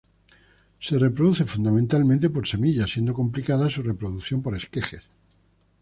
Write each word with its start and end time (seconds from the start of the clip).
Se 0.79 0.97
reproduce 0.97 1.45
fundamentalmente 1.45 2.31
por 2.31 2.47
semilla, 2.47 2.87
siendo 2.87 3.13
complicada 3.13 3.69
su 3.69 3.83
reproducción 3.83 4.41
por 4.41 4.55
esquejes. 4.55 5.03